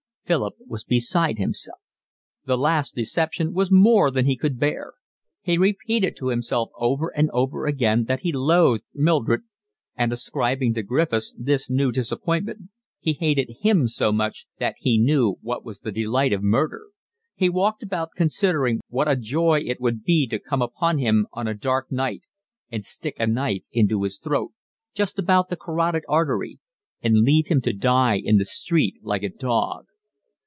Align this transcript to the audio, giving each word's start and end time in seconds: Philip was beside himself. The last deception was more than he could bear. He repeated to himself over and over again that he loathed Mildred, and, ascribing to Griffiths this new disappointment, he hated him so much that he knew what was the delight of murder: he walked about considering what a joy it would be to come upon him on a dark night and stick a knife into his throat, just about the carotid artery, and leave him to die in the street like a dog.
Philip 0.23 0.55
was 0.65 0.85
beside 0.85 1.39
himself. 1.39 1.79
The 2.45 2.57
last 2.57 2.95
deception 2.95 3.51
was 3.53 3.69
more 3.69 4.09
than 4.09 4.25
he 4.25 4.37
could 4.37 4.57
bear. 4.57 4.93
He 5.41 5.57
repeated 5.57 6.15
to 6.15 6.29
himself 6.29 6.69
over 6.77 7.09
and 7.13 7.29
over 7.31 7.65
again 7.65 8.05
that 8.05 8.21
he 8.21 8.31
loathed 8.31 8.85
Mildred, 8.93 9.41
and, 9.93 10.13
ascribing 10.13 10.73
to 10.75 10.83
Griffiths 10.83 11.35
this 11.37 11.69
new 11.69 11.91
disappointment, 11.91 12.69
he 13.01 13.11
hated 13.11 13.57
him 13.59 13.89
so 13.89 14.13
much 14.13 14.45
that 14.57 14.75
he 14.79 14.97
knew 14.97 15.35
what 15.41 15.65
was 15.65 15.79
the 15.79 15.91
delight 15.91 16.31
of 16.31 16.41
murder: 16.41 16.83
he 17.35 17.49
walked 17.49 17.83
about 17.83 18.11
considering 18.15 18.79
what 18.87 19.11
a 19.11 19.17
joy 19.17 19.59
it 19.59 19.81
would 19.81 20.01
be 20.01 20.25
to 20.27 20.39
come 20.39 20.61
upon 20.61 20.97
him 20.97 21.27
on 21.33 21.45
a 21.45 21.53
dark 21.53 21.91
night 21.91 22.21
and 22.71 22.85
stick 22.85 23.17
a 23.19 23.27
knife 23.27 23.63
into 23.73 24.01
his 24.03 24.17
throat, 24.17 24.53
just 24.93 25.19
about 25.19 25.49
the 25.49 25.57
carotid 25.57 26.03
artery, 26.07 26.57
and 27.01 27.17
leave 27.25 27.47
him 27.47 27.59
to 27.59 27.73
die 27.73 28.15
in 28.17 28.37
the 28.37 28.45
street 28.45 28.95
like 29.03 29.23
a 29.23 29.27
dog. 29.29 29.87